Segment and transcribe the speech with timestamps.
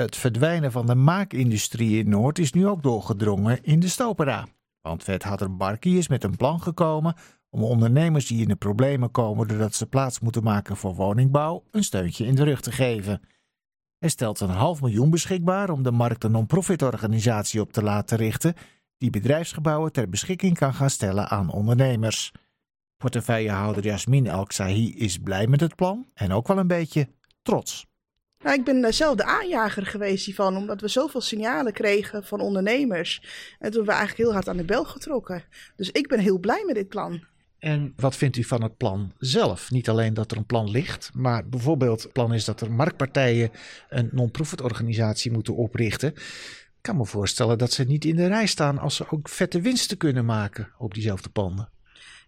[0.00, 4.46] Het verdwijnen van de maakindustrie in Noord is nu ook doorgedrongen in de Stopera.
[4.80, 7.14] Want wethouder Barkie is met een plan gekomen
[7.50, 11.84] om ondernemers die in de problemen komen doordat ze plaats moeten maken voor woningbouw een
[11.84, 13.20] steuntje in de rug te geven.
[13.98, 18.16] Hij stelt een half miljoen beschikbaar om de markt een non-profit organisatie op te laten
[18.16, 18.54] richten
[18.98, 22.32] die bedrijfsgebouwen ter beschikking kan gaan stellen aan ondernemers.
[22.96, 27.08] Portefeuillehouder Jasmin El-Ksahi is blij met het plan en ook wel een beetje
[27.42, 27.89] trots.
[28.42, 33.22] Nou, ik ben zelf de aanjager geweest hiervan, omdat we zoveel signalen kregen van ondernemers.
[33.58, 35.44] En toen we eigenlijk heel hard aan de bel getrokken.
[35.76, 37.24] Dus ik ben heel blij met dit plan.
[37.58, 39.70] En wat vindt u van het plan zelf?
[39.70, 43.50] Niet alleen dat er een plan ligt, maar bijvoorbeeld het plan is dat er marktpartijen
[43.88, 46.12] een non-profit organisatie moeten oprichten.
[46.12, 49.60] Ik kan me voorstellen dat ze niet in de rij staan als ze ook vette
[49.60, 51.68] winsten kunnen maken op diezelfde panden.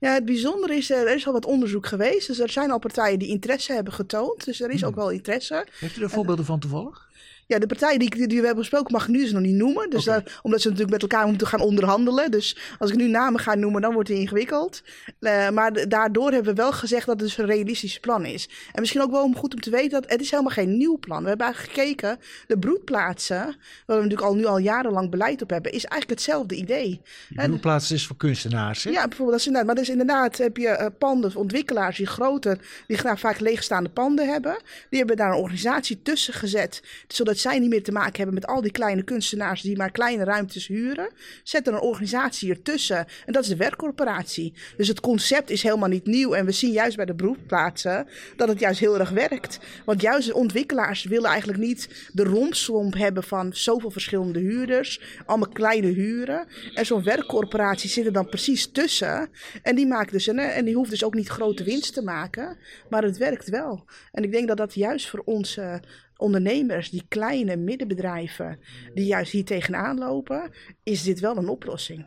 [0.00, 2.26] Ja, het bijzondere is, er is al wat onderzoek geweest.
[2.26, 4.44] Dus er zijn al partijen die interesse hebben getoond.
[4.44, 5.00] Dus er is ook hmm.
[5.00, 5.66] wel interesse.
[5.78, 7.08] Heeft u er voorbeelden van toevallig?
[7.50, 9.90] Ja, de partijen die, die we hebben besproken mag ik nu dus nog niet noemen.
[9.90, 10.08] Dus
[10.42, 12.30] omdat ze natuurlijk met elkaar moeten gaan onderhandelen.
[12.30, 14.82] Dus als ik nu namen ga noemen, dan wordt het ingewikkeld.
[15.20, 18.48] Uh, maar daardoor hebben we wel gezegd dat het dus een realistisch plan is.
[18.72, 20.98] En misschien ook wel om goed om te weten dat het is helemaal geen nieuw
[20.98, 21.22] plan.
[21.22, 25.50] We hebben eigenlijk gekeken, de broedplaatsen, waar we natuurlijk al nu al jarenlang beleid op
[25.50, 27.00] hebben, is eigenlijk hetzelfde idee.
[27.28, 28.90] De broedplaatsen is voor kunstenaars, hè?
[28.90, 29.30] Ja, bijvoorbeeld.
[29.30, 33.20] Dat is inderdaad, maar dus inderdaad heb je uh, panden, ontwikkelaars die groter, die graag
[33.20, 34.62] vaak leegstaande panden hebben.
[34.90, 38.46] Die hebben daar een organisatie tussen gezet, zodat zij niet meer te maken hebben met
[38.46, 41.10] al die kleine kunstenaars die maar kleine ruimtes huren.
[41.42, 43.06] Zet er een organisatie ertussen.
[43.26, 44.54] En dat is de werkcorporatie.
[44.76, 46.32] Dus het concept is helemaal niet nieuw.
[46.32, 49.58] En we zien juist bij de beroepsplaatsen dat het juist heel erg werkt.
[49.84, 55.00] Want juist de ontwikkelaars willen eigenlijk niet de rompslomp hebben van zoveel verschillende huurders.
[55.26, 56.46] Allemaal kleine huren.
[56.74, 59.30] En zo'n werkcorporatie zit er dan precies tussen.
[59.62, 62.56] En die, maakt dus en die hoeft dus ook niet grote winst te maken.
[62.90, 63.84] Maar het werkt wel.
[64.12, 65.80] En ik denk dat dat juist voor onze
[66.20, 68.58] ondernemers, die kleine middenbedrijven,
[68.94, 70.50] die juist hier tegenaan lopen,
[70.82, 72.04] is dit wel een oplossing.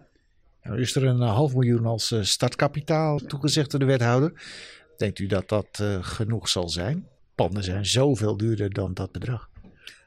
[0.64, 4.34] Nou, is er een eh, half miljoen als eh, startkapitaal toegezegd door de wethouder?
[4.97, 7.07] Denkt u dat dat uh, genoeg zal zijn?
[7.35, 9.50] Panden zijn zoveel duurder dan dat bedrag.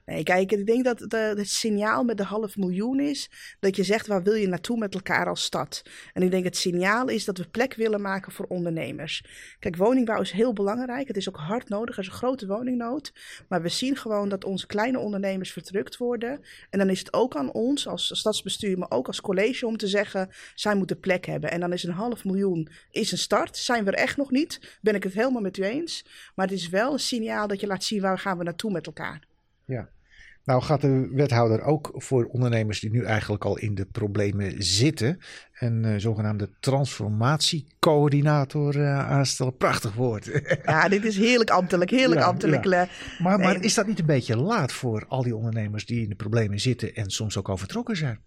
[0.07, 3.31] Nee, kijk, ik denk dat het signaal met de half miljoen is
[3.61, 5.83] dat je zegt waar wil je naartoe met elkaar als stad.
[6.13, 9.25] En ik denk het signaal is dat we plek willen maken voor ondernemers.
[9.59, 11.09] Kijk, woningbouw is heel belangrijk.
[11.09, 11.97] Het is ook hard nodig.
[11.97, 13.13] Er is een grote woningnood.
[13.49, 16.41] Maar we zien gewoon dat onze kleine ondernemers verdrukt worden.
[16.71, 19.89] En dan is het ook aan ons als stadsbestuur, maar ook als college om te
[19.89, 21.51] zeggen, zij moeten plek hebben.
[21.51, 23.57] En dan is een half miljoen is een start.
[23.57, 24.79] Zijn we er echt nog niet?
[24.81, 26.05] Ben ik het helemaal met u eens.
[26.35, 28.87] Maar het is wel een signaal dat je laat zien waar gaan we naartoe met
[28.87, 29.23] elkaar.
[29.65, 29.95] Ja.
[30.47, 35.19] Nou gaat de wethouder ook voor ondernemers die nu eigenlijk al in de problemen zitten
[35.59, 39.57] een uh, zogenaamde transformatiecoördinator uh, aanstellen.
[39.57, 40.43] Prachtig woord.
[40.65, 42.65] ja, dit is heerlijk ambtelijk, heerlijk ambtelijk.
[42.65, 42.89] Ja.
[43.19, 46.15] Maar, maar is dat niet een beetje laat voor al die ondernemers die in de
[46.15, 48.21] problemen zitten en soms ook overtrokken zijn?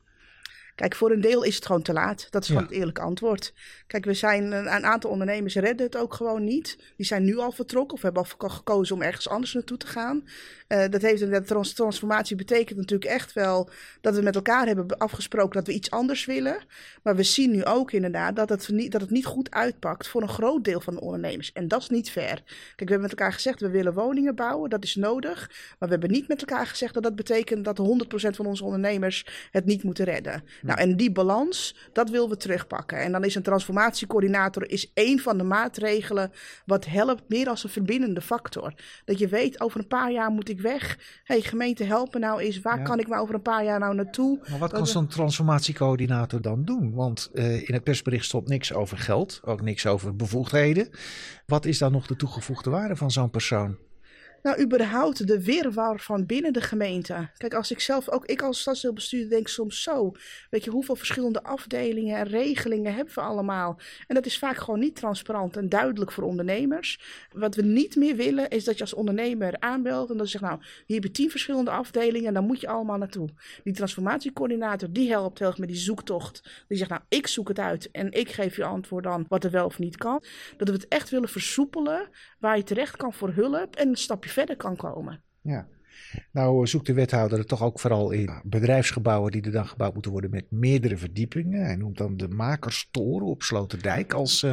[0.80, 2.28] Kijk, voor een deel is het gewoon te laat.
[2.30, 3.54] Dat is gewoon het eerlijke antwoord.
[3.88, 6.78] Kijk, we zijn een, een, aantal ondernemers redden het ook gewoon niet.
[6.98, 10.24] Die zijn nu al vertrokken of hebben al gekozen om ergens anders naartoe te gaan.
[10.68, 13.70] Uh, dat heeft een trans transformatie betekent natuurlijk echt wel
[14.02, 16.58] dat we met elkaar hebben afgesproken dat we iets anders willen.
[17.04, 20.22] Maar we zien nu ook inderdaad dat het niet, dat het niet goed uitpakt voor
[20.22, 21.52] een groot deel van de ondernemers.
[21.52, 22.36] En dat is niet fair.
[22.36, 22.46] Kijk,
[22.76, 24.70] we hebben met elkaar gezegd we willen woningen bouwen.
[24.70, 25.48] Dat is nodig.
[25.80, 29.48] Maar we hebben niet met elkaar gezegd dat dat betekent dat 100% van onze ondernemers
[29.52, 30.44] het niet moeten redden.
[30.70, 33.00] Nou, en die balans, dat willen we terugpakken.
[33.00, 36.32] En dan is een transformatiecoördinator is één van de maatregelen
[36.66, 38.74] wat helpt meer als een verbindende factor.
[39.06, 40.98] Dat je weet, over een paar jaar moet ik weg.
[41.24, 44.40] hey, gemeente helpen nou eens, waar kan ik maar over een paar jaar nou naartoe?
[44.50, 46.94] Maar wat kan zo'n transformatiecoördinator dan doen?
[46.94, 50.90] Want uh, in het persbericht stond niks over geld, ook niks over bevoegdheden.
[51.46, 53.78] Wat is dan nog de toegevoegde waarde van zo'n persoon?
[54.42, 57.30] Nou, überhaupt de wirwar van binnen de gemeente.
[57.38, 60.12] Kijk, als ik zelf, ook ik als stadsdeelbestuurder denk soms zo.
[60.50, 63.80] Weet je, hoeveel verschillende afdelingen en regelingen hebben we allemaal?
[64.08, 67.00] En dat is vaak gewoon niet transparant en duidelijk voor ondernemers.
[67.32, 70.60] Wat we niet meer willen, is dat je als ondernemer aanbelt en je zegt, nou,
[70.86, 73.30] hier heb je tien verschillende afdelingen en dan moet je allemaal naartoe.
[73.64, 76.64] Die transformatiecoördinator, die helpt heel erg met die zoektocht.
[76.68, 79.52] Die zegt, nou, ik zoek het uit en ik geef je antwoord dan wat er
[79.52, 80.24] wel of niet kan.
[80.58, 82.10] Dat we het echt willen versoepelen,
[82.40, 85.22] waar je terecht kan voor hulp en een stapje verder kan komen.
[85.42, 85.68] Ja.
[86.32, 90.12] Nou zoekt de wethouder het toch ook vooral in bedrijfsgebouwen die er dan gebouwd moeten
[90.12, 91.66] worden met meerdere verdiepingen.
[91.66, 94.52] Hij noemt dan de Makerstoren op Sloterdijk als uh,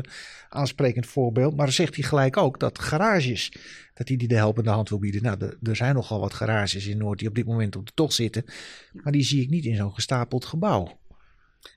[0.48, 1.56] aansprekend voorbeeld.
[1.56, 3.52] Maar zegt hij gelijk ook dat garages,
[3.94, 5.22] dat hij die de helpende hand wil bieden.
[5.22, 8.14] Nou, er zijn nogal wat garages in Noord die op dit moment op de tocht
[8.14, 8.44] zitten.
[8.92, 10.98] Maar die zie ik niet in zo'n gestapeld gebouw.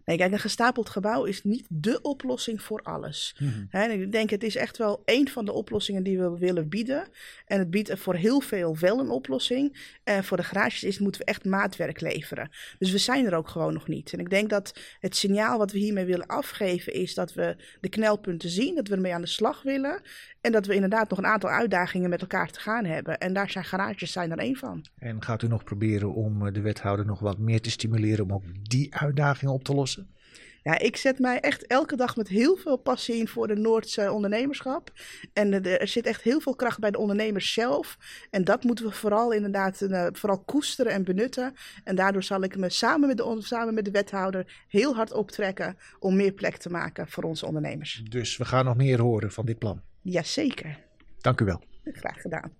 [0.05, 3.35] Nee, kijk, een gestapeld gebouw is niet dé oplossing voor alles.
[3.39, 3.91] Mhm.
[3.91, 7.07] ik denk, het is echt wel één van de oplossingen die we willen bieden.
[7.45, 9.97] En het biedt voor heel veel wel een oplossing.
[10.03, 12.49] En voor de garages is, moeten we echt maatwerk leveren.
[12.77, 14.13] Dus we zijn er ook gewoon nog niet.
[14.13, 17.89] En ik denk dat het signaal wat we hiermee willen afgeven is dat we de
[17.89, 20.01] knelpunten zien, dat we ermee aan de slag willen.
[20.41, 23.19] En dat we inderdaad nog een aantal uitdagingen met elkaar te gaan hebben.
[23.19, 24.85] En daar zijn garages zijn er één van.
[24.97, 28.33] En gaat u nog proberen om eh, de wethouder nog wat meer te stimuleren om
[28.33, 29.78] ook die uitdagingen op te lossen?
[30.63, 34.11] Ja, ik zet mij echt elke dag met heel veel passie in voor de Noordse
[34.11, 34.91] ondernemerschap.
[35.33, 37.97] En er zit echt heel veel kracht bij de ondernemers zelf.
[38.29, 41.53] En dat moeten we vooral inderdaad uh, vooral koesteren en benutten.
[41.83, 45.77] En daardoor zal ik me samen met, de, samen met de wethouder heel hard optrekken
[45.99, 48.01] om meer plek te maken voor onze ondernemers.
[48.09, 49.81] Dus we gaan nog meer horen van dit plan.
[50.01, 50.79] Jazeker.
[51.17, 51.63] Dank u wel.
[51.83, 52.59] Graag gedaan.